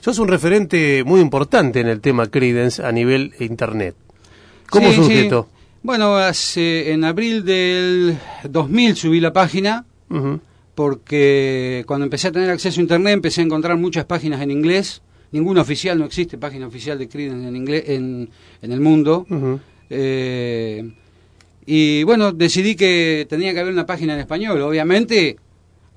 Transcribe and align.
sos 0.00 0.18
un 0.18 0.28
referente 0.28 1.04
muy 1.04 1.20
importante 1.20 1.80
en 1.80 1.88
el 1.88 2.00
tema 2.00 2.26
Credence 2.26 2.82
a 2.82 2.92
nivel 2.92 3.32
internet. 3.38 3.94
¿Cómo 4.70 4.92
Sí, 4.92 5.12
esto? 5.12 5.48
Bueno, 5.82 6.16
hace, 6.16 6.92
en 6.92 7.04
abril 7.04 7.44
del 7.44 8.18
2000 8.48 8.96
subí 8.96 9.20
la 9.20 9.32
página 9.32 9.84
porque 10.74 11.84
cuando 11.86 12.04
empecé 12.04 12.28
a 12.28 12.32
tener 12.32 12.50
acceso 12.50 12.80
a 12.80 12.82
internet 12.82 13.14
empecé 13.14 13.40
a 13.40 13.44
encontrar 13.44 13.76
muchas 13.76 14.04
páginas 14.04 14.40
en 14.40 14.50
inglés. 14.50 15.02
Ninguna 15.32 15.60
oficial, 15.62 15.98
no 15.98 16.04
existe 16.06 16.38
página 16.38 16.66
oficial 16.66 16.98
de 16.98 17.08
Creedence 17.08 17.46
en 17.46 17.56
inglés 17.56 17.84
en, 17.86 18.28
en 18.62 18.72
el 18.72 18.80
mundo. 18.80 19.26
Eh, 19.88 20.90
y 21.66 22.02
bueno, 22.02 22.32
decidí 22.32 22.74
que 22.74 23.26
tenía 23.28 23.52
que 23.52 23.60
haber 23.60 23.72
una 23.72 23.86
página 23.86 24.14
en 24.14 24.20
español. 24.20 24.60
Obviamente 24.62 25.36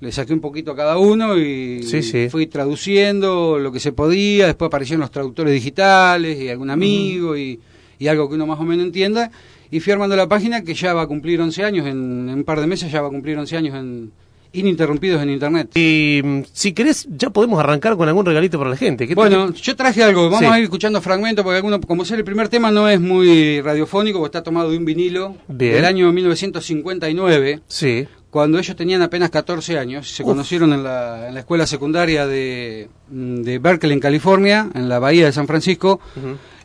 le 0.00 0.12
saqué 0.12 0.32
un 0.34 0.40
poquito 0.40 0.72
a 0.72 0.76
cada 0.76 0.98
uno 0.98 1.38
y 1.38 1.82
Sí, 1.82 2.02
sí. 2.02 2.28
fui 2.28 2.46
traduciendo 2.46 3.58
lo 3.58 3.72
que 3.72 3.80
se 3.80 3.92
podía. 3.92 4.46
Después 4.46 4.66
aparecieron 4.66 5.00
los 5.00 5.10
traductores 5.10 5.52
digitales 5.54 6.38
y 6.40 6.48
algún 6.48 6.70
amigo 6.70 7.36
y, 7.36 7.58
y 7.98 8.06
algo 8.08 8.28
que 8.28 8.34
uno 8.34 8.46
más 8.46 8.60
o 8.60 8.64
menos 8.64 8.84
entienda. 8.84 9.30
Y 9.70 9.80
fui 9.80 9.92
armando 9.92 10.14
la 10.14 10.28
página 10.28 10.62
que 10.62 10.74
ya 10.74 10.92
va 10.94 11.02
a 11.02 11.06
cumplir 11.06 11.40
11 11.40 11.64
años, 11.64 11.86
en, 11.86 12.28
en 12.28 12.34
un 12.34 12.44
par 12.44 12.60
de 12.60 12.66
meses 12.66 12.92
ya 12.92 13.00
va 13.00 13.08
a 13.08 13.10
cumplir 13.10 13.36
11 13.38 13.56
años 13.56 13.74
en, 13.74 14.12
ininterrumpidos 14.52 15.20
en 15.22 15.30
Internet. 15.30 15.76
Y 15.76 16.20
mm, 16.22 16.40
si 16.52 16.72
querés, 16.72 17.08
ya 17.10 17.30
podemos 17.30 17.58
arrancar 17.58 17.96
con 17.96 18.06
algún 18.06 18.24
regalito 18.24 18.56
para 18.58 18.70
la 18.70 18.76
gente. 18.76 19.04
¿Qué 19.08 19.14
te- 19.14 19.20
Bueno, 19.20 19.52
yo 19.52 19.74
traje 19.74 20.02
algo, 20.04 20.24
vamos 20.30 20.40
Sí. 20.40 20.46
a 20.46 20.58
ir 20.58 20.64
escuchando 20.64 21.00
fragmentos 21.00 21.42
porque 21.42 21.56
alguno, 21.56 21.80
como 21.80 22.04
ser 22.04 22.18
el 22.18 22.24
primer 22.24 22.48
tema 22.48 22.70
no 22.70 22.88
es 22.88 23.00
muy 23.00 23.60
radiofónico, 23.62 24.18
porque 24.20 24.36
está 24.36 24.44
tomado 24.44 24.70
de 24.70 24.76
un 24.78 24.84
vinilo 24.84 25.34
Bien. 25.48 25.72
del 25.74 25.84
año 25.86 26.12
1959, 26.12 27.60
Sí. 27.66 28.06
Cuando 28.34 28.58
ellos 28.58 28.74
tenían 28.74 29.00
apenas 29.00 29.30
14 29.30 29.78
años, 29.78 30.10
se 30.10 30.24
Uf. 30.24 30.28
conocieron 30.30 30.72
en 30.72 30.82
la, 30.82 31.28
en 31.28 31.34
la 31.34 31.40
escuela 31.40 31.68
secundaria 31.68 32.26
de, 32.26 32.88
mm, 33.08 33.42
de 33.42 33.58
Berkeley, 33.60 33.92
en 33.92 34.00
California, 34.00 34.68
en 34.74 34.88
la 34.88 34.98
bahía 34.98 35.26
de 35.26 35.32
San 35.32 35.46
Francisco. 35.46 36.00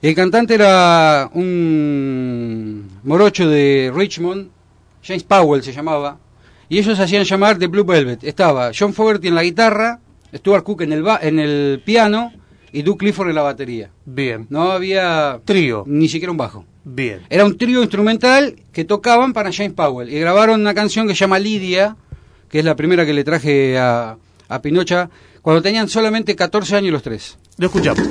El 0.02 0.16
cantante 0.16 0.56
era 0.56 1.30
un 1.34 2.90
morocho 3.04 3.48
de 3.48 3.92
Richmond, 3.96 4.48
James 5.04 5.24
Powell 5.24 5.62
se 5.62 5.72
llamaba, 5.72 6.18
y 6.70 6.80
ellos 6.80 6.98
se 6.98 7.04
hacían 7.04 7.24
llamar 7.24 7.60
The 7.60 7.68
Blue 7.68 7.84
Velvet. 7.86 8.24
Estaba 8.24 8.72
John 8.78 8.94
Fogerty 8.96 9.28
en 9.28 9.36
la 9.36 9.44
guitarra, 9.44 10.00
Stuart 10.36 10.64
Cook 10.64 10.82
en 10.82 10.94
el, 10.94 11.04
ba- 11.04 11.20
en 11.22 11.38
el 11.40 11.82
piano 11.86 12.34
y 12.72 12.82
Duke 12.82 13.00
Clifford 13.06 13.30
en 13.30 13.36
la 13.36 13.42
batería. 13.42 13.90
Bien. 14.06 14.48
No 14.50 14.72
había 14.72 15.40
Trío. 15.46 15.84
ni 15.88 16.08
siquiera 16.08 16.32
un 16.32 16.38
bajo. 16.38 16.66
Bien. 16.84 17.22
Era 17.30 17.46
un 17.46 17.58
trío 17.58 17.82
instrumental 17.82 18.56
que 18.72 18.86
tocaban 18.86 19.34
para 19.34 19.52
James 19.52 19.74
Powell 19.74 20.10
y 20.12 20.20
grabaron 20.20 20.62
una 20.62 20.74
canción 20.74 21.08
que 21.08 21.14
se 21.14 21.20
llama 21.20 21.38
Lidia, 21.40 21.96
que 22.50 22.60
es 22.60 22.66
la 22.66 22.76
primera 22.76 23.06
que 23.06 23.14
le 23.14 23.24
traje 23.24 23.78
a, 23.78 24.18
a 24.48 24.62
Pinocha, 24.62 25.10
cuando 25.42 25.62
tenían 25.62 25.88
solamente 25.88 26.36
14 26.36 26.76
años 26.78 26.92
los 26.94 27.04
tres. 27.04 27.38
Lo 27.58 27.68
escuchamos. 27.68 28.08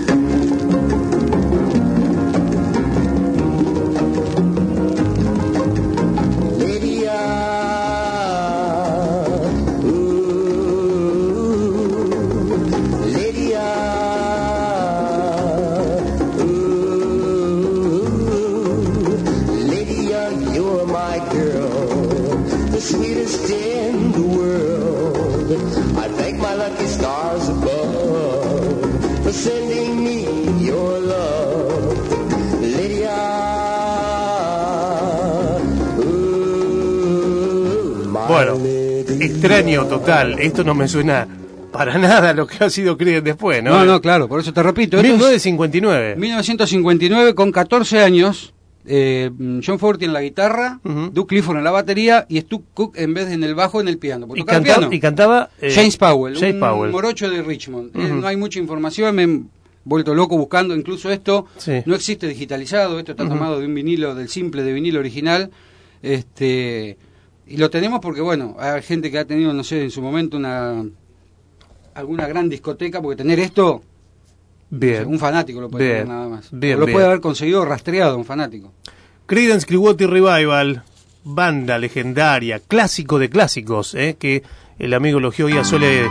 Extraño 39.20 39.86
total. 39.86 40.38
Esto 40.38 40.64
no 40.64 40.74
me 40.74 40.88
suena 40.88 41.26
para 41.72 41.98
nada 41.98 42.30
a 42.30 42.34
lo 42.34 42.46
que 42.46 42.64
ha 42.64 42.70
sido 42.70 42.96
Creed 42.96 43.22
después, 43.22 43.62
¿no? 43.62 43.70
No, 43.70 43.84
no, 43.84 44.00
claro, 44.00 44.28
por 44.28 44.40
eso 44.40 44.52
te 44.52 44.62
repito. 44.62 44.96
esto 44.96 45.06
es 45.06 45.12
1959. 45.44 46.16
1959, 46.16 47.34
con 47.34 47.52
14 47.52 48.00
años, 48.00 48.54
eh, 48.86 49.30
John 49.64 49.78
Fogerty 49.78 50.06
en 50.06 50.12
la 50.14 50.22
guitarra, 50.22 50.80
Ujú. 50.82 51.10
Duke 51.12 51.28
Clifford 51.34 51.58
en 51.58 51.64
la 51.64 51.70
batería 51.70 52.24
y 52.28 52.40
Stu 52.40 52.64
Cook 52.72 52.96
en 52.96 53.12
vez 53.12 53.28
de 53.28 53.34
en 53.34 53.44
el 53.44 53.54
bajo 53.54 53.80
en 53.80 53.88
el 53.88 53.98
piano. 53.98 54.26
porque 54.26 54.40
Y 54.40 54.54
el 54.54 54.62
piano. 54.62 54.88
y 54.90 54.98
cantaba 54.98 55.50
eh, 55.60 55.70
James 55.74 55.96
Powell, 55.98 56.34
James 56.38 56.54
un 56.54 56.60
Powell. 56.60 56.90
morocho 56.90 57.28
de 57.28 57.42
Richmond. 57.42 57.90
Eh, 57.94 58.08
no 58.14 58.26
hay 58.26 58.36
mucha 58.36 58.58
información, 58.58 59.14
me 59.14 59.24
he 59.24 59.40
vuelto 59.84 60.14
loco 60.14 60.38
buscando, 60.38 60.74
incluso 60.74 61.10
esto 61.10 61.46
Sí. 61.58 61.82
no 61.84 61.94
existe 61.94 62.26
digitalizado, 62.28 62.98
esto 62.98 63.12
está 63.12 63.28
tomado 63.28 63.60
de 63.60 63.66
un 63.66 63.74
vinilo, 63.74 64.14
del 64.14 64.28
simple 64.30 64.62
de 64.62 64.72
vinilo 64.72 65.00
original. 65.00 65.50
Este, 66.02 66.96
y 67.48 67.56
lo 67.56 67.70
tenemos 67.70 68.00
porque, 68.00 68.20
bueno, 68.20 68.56
hay 68.58 68.82
gente 68.82 69.10
que 69.10 69.18
ha 69.18 69.24
tenido, 69.24 69.52
no 69.52 69.64
sé, 69.64 69.82
en 69.84 69.90
su 69.90 70.02
momento 70.02 70.36
una 70.36 70.84
alguna 71.94 72.26
gran 72.28 72.48
discoteca, 72.48 73.02
porque 73.02 73.16
tener 73.16 73.40
esto, 73.40 73.82
Bien. 74.70 75.06
un 75.06 75.18
fanático 75.18 75.60
lo 75.60 75.68
puede 75.68 75.84
Bien. 75.84 75.96
tener 76.04 76.14
nada 76.14 76.28
más. 76.28 76.48
Bien, 76.52 76.76
O 76.76 76.80
lo 76.80 76.86
bien. 76.86 76.94
puede 76.94 77.06
haber 77.06 77.20
conseguido 77.20 77.64
rastreado 77.64 78.16
un 78.16 78.24
fanático. 78.24 78.72
Creedence 79.26 79.66
Clearwater 79.66 80.08
Revival, 80.08 80.82
banda 81.24 81.76
legendaria, 81.78 82.60
clásico 82.60 83.18
de 83.18 83.28
clásicos, 83.28 83.94
¿eh? 83.94 84.16
que 84.18 84.42
el 84.78 84.94
amigo 84.94 85.18
Logioia 85.18 85.64
suele 85.64 86.08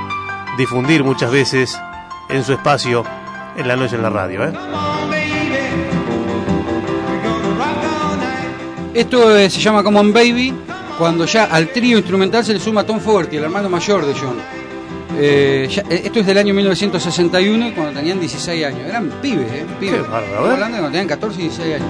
difundir 0.58 1.04
muchas 1.06 1.32
veces 1.32 1.80
en 2.30 2.44
su 2.44 2.52
espacio 2.54 3.06
en 3.56 3.68
la 3.68 3.76
noche 3.78 3.96
en 3.96 4.02
la 4.02 4.10
radio. 4.10 4.44
¿eh? 4.44 4.54
Esto 8.94 9.38
eh, 9.38 9.50
se 9.50 9.60
llama 9.62 9.84
Come 9.84 10.00
On 10.00 10.12
Baby, 10.12 10.54
cuando 10.98 11.26
ya 11.26 11.46
al 11.46 11.70
trío 11.70 11.98
instrumental 11.98 12.44
se 12.44 12.54
le 12.54 12.60
suma 12.60 12.84
Tom 12.84 13.00
Fogerty, 13.00 13.38
el 13.38 13.44
hermano 13.46 13.70
mayor 13.70 14.06
de 14.06 14.14
John. 14.14 14.38
Eh, 15.20 15.68
ya- 15.72 15.84
eh, 15.90 16.02
esto 16.06 16.20
es 16.20 16.26
del 16.26 16.38
año 16.38 16.54
1961, 16.54 17.74
cuando 17.76 17.94
tenían 18.00 18.20
16 18.20 18.66
años. 18.66 18.82
Eran 18.88 19.10
pibes, 19.22 19.52
¿eh? 19.52 19.66
Pibes. 19.80 20.02
Qué 20.04 20.10
bárbaro, 20.10 20.48
¿eh? 20.48 20.54
hablando 20.54 20.76
de 20.78 20.82
cuando 20.82 20.90
tenían 20.92 21.08
14 21.08 21.40
y 21.40 21.44
16 21.44 21.76
años. 21.76 21.90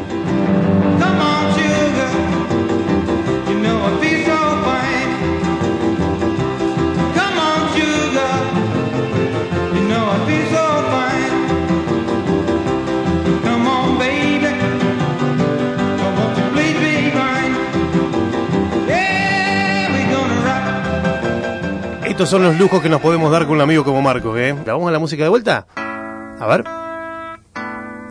Estos 22.18 22.32
son 22.32 22.42
los 22.42 22.58
lujos 22.58 22.82
que 22.82 22.90
nos 22.90 23.00
podemos 23.00 23.32
dar 23.32 23.46
con 23.46 23.58
un 23.58 23.62
amigo 23.62 23.84
como 23.84 24.02
Marcos. 24.02 24.36
¿eh? 24.40 24.56
¿Vamos 24.66 24.90
a 24.90 24.92
la 24.92 24.98
música 24.98 25.22
de 25.22 25.30
vuelta? 25.30 25.68
A 25.76 26.48
ver. 26.48 26.64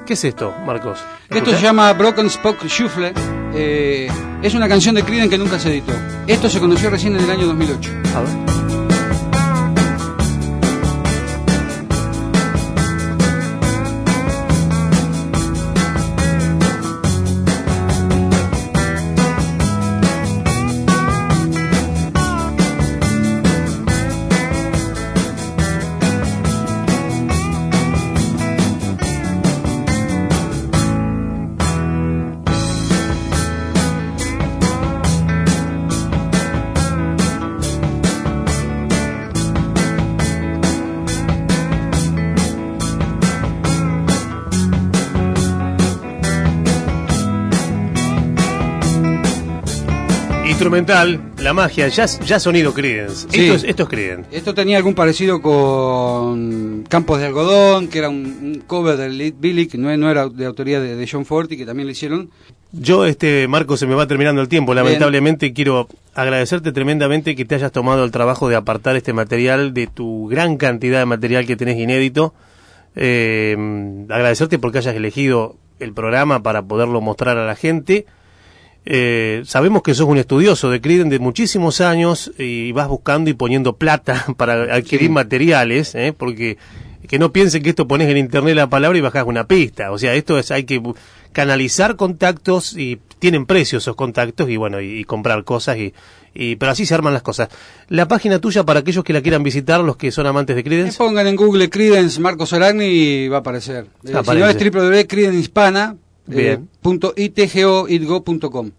¿Qué 0.07 0.13
es 0.13 0.23
esto, 0.23 0.55
Marcos? 0.65 1.01
Esto 1.29 1.51
se 1.51 1.61
llama 1.61 1.93
Broken 1.93 2.31
Spoke 2.31 2.69
Shuffle. 2.69 3.13
Eh, 3.53 4.09
es 4.43 4.55
una 4.55 4.69
canción 4.69 4.95
de 4.95 5.03
Creedence 5.03 5.31
que 5.31 5.39
nunca 5.39 5.59
se 5.59 5.71
editó. 5.71 5.93
Esto 6.29 6.49
se 6.49 6.61
conoció 6.61 6.89
recién 6.89 7.17
en 7.17 7.25
el 7.25 7.31
año 7.33 7.47
2008. 7.47 7.91
A 8.15 8.21
ver. 8.21 8.56
Instrumental, 50.57 51.21
la 51.43 51.53
magia, 51.53 51.87
ya, 51.89 52.07
ya 52.07 52.41
sonido 52.41 52.73
Creedence. 52.73 53.29
Sí. 53.29 53.43
Esto, 53.43 53.57
es, 53.57 53.65
esto 53.65 53.83
es 53.83 53.89
Creedence. 53.91 54.35
Esto 54.35 54.55
tenía 54.55 54.79
algún 54.79 54.95
parecido 54.95 55.43
con 55.43 56.83
Campos 56.89 57.21
de 57.21 57.27
Algodón, 57.27 57.89
que 57.89 57.99
era 57.99 58.09
un, 58.09 58.25
un 58.25 58.63
cover 58.67 58.97
de 58.97 59.11
Lead 59.11 59.35
Billy, 59.39 59.67
que 59.67 59.77
no, 59.77 59.95
no 59.99 60.11
era 60.11 60.31
de 60.31 60.47
autoría 60.47 60.81
de, 60.81 60.97
de 60.97 61.07
John 61.07 61.27
Forti, 61.27 61.59
que 61.59 61.67
también 61.67 61.87
lo 61.87 61.93
hicieron. 61.93 62.31
Yo, 62.73 63.05
este 63.05 63.47
Marco, 63.49 63.77
se 63.77 63.87
me 63.87 63.95
va 63.95 64.07
terminando 64.07 64.41
el 64.41 64.49
tiempo. 64.49 64.73
Lamentablemente 64.73 65.53
quiero 65.53 65.89
agradecerte 66.15 66.73
tremendamente 66.73 67.37
que 67.37 67.45
te 67.45 67.55
hayas 67.55 67.71
tomado 67.71 68.03
el 68.03 68.11
trabajo 68.11 68.49
de 68.49 68.57
apartar 68.57 68.97
este 68.97 69.13
material 69.13 69.75
de 69.75 69.89
tu 69.89 70.27
gran 70.27 70.57
cantidad 70.57 71.01
de 71.01 71.05
material 71.05 71.45
que 71.45 71.57
tenés 71.57 71.79
inédito. 71.79 72.33
Eh, 72.95 73.55
agradecerte 74.09 74.59
porque 74.59 74.79
hayas 74.79 74.97
elegido 74.97 75.57
el 75.81 75.93
programa 75.93 76.43
para 76.43 76.63
poderlo 76.63 77.03
mostrar 77.03 77.37
a 77.37 77.45
la 77.45 77.57
gente. 77.57 78.07
Eh, 78.89 79.43
sabemos 79.45 79.83
que 79.83 79.95
sos 79.95 80.07
un 80.07 80.17
estudioso 80.17 80.71
de 80.71 80.81
Criden 80.81 81.09
de 81.09 81.19
muchísimos 81.19 81.81
años 81.81 82.31
y 82.39 82.71
vas 82.73 82.87
buscando 82.89 83.29
y 83.29 83.35
poniendo 83.35 83.77
plata 83.77 84.25
para 84.37 84.75
adquirir 84.75 85.09
Sí. 85.09 85.13
materiales, 85.13 85.95
¿eh? 85.97 86.15
porque 86.17 86.57
que 87.09 87.19
no 87.21 87.33
piensen 87.33 87.63
que 87.63 87.71
esto 87.71 87.87
pones 87.87 88.09
en 88.09 88.17
internet 88.17 88.57
la 88.57 88.69
palabra 88.69 88.97
y 88.99 89.01
bajás 89.01 89.25
una 89.27 89.47
pista. 89.47 89.93
O 89.93 89.99
sea, 89.99 90.15
esto 90.15 90.39
es 90.39 90.51
hay 90.51 90.65
que 90.65 90.81
canalizar 91.33 91.95
contactos 91.97 92.77
y 92.77 92.99
tienen 93.21 93.47
precio 93.47 93.79
esos 93.79 93.95
contactos 93.97 94.49
y 94.51 94.57
bueno, 94.57 94.81
y, 94.81 95.01
y 95.01 95.05
comprar 95.05 95.45
cosas 95.45 95.77
y, 95.79 95.93
y 96.35 96.57
pero 96.57 96.73
así 96.73 96.85
se 96.87 96.95
arman 96.95 97.13
las 97.13 97.23
cosas. 97.23 97.49
La 97.89 98.09
página 98.09 98.41
tuya 98.41 98.65
para 98.65 98.81
aquellos 98.81 99.05
que 99.05 99.13
la 99.13 99.21
quieran 99.21 99.43
visitar, 99.45 99.81
los 99.81 99.97
que 99.97 100.11
son 100.11 100.27
amantes 100.27 100.57
de 100.57 100.63
Que 100.65 100.71
Creedence. 100.71 100.99
pongan 100.99 101.27
en 101.29 101.37
Google 101.37 101.71
Credence 101.71 102.21
Marcos 102.21 102.53
Aragni 102.53 102.87
y 102.87 103.29
va 103.29 103.37
a 103.39 103.41
aparecer. 103.41 103.87
Eh, 104.05 104.09
si 104.09 104.13
no 104.13 104.49
es 104.49 104.57
www.credencehispana. 104.73 105.97
Eh, 106.31 106.35
Bien. 106.35 106.69
punto 106.83 107.15
itgo.itgo.com. 107.17 108.71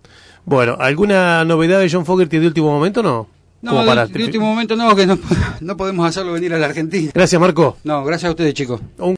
Bueno, 0.45 0.77
¿alguna 0.79 1.43
novedad 1.45 1.79
de 1.79 1.89
John 1.89 2.05
Fogerty 2.05 2.39
de 2.39 2.47
último 2.47 2.71
momento 2.71 3.03
no? 3.03 3.27
No, 3.61 3.83
de 3.83 4.23
último 4.23 4.45
momento 4.45 4.75
no, 4.75 4.95
que 4.95 5.07
no, 5.07 5.17
no 5.61 5.77
podemos 5.77 6.07
hacerlo 6.07 6.33
venir 6.33 6.53
a 6.53 6.57
la 6.57 6.67
Argentina. 6.67 7.11
Gracias, 7.13 7.41
Marco. 7.41 7.77
No, 7.83 8.03
gracias 8.03 8.29
a 8.29 8.31
ustedes, 8.31 8.53
chicos. 8.53 8.79
Un 8.99 9.15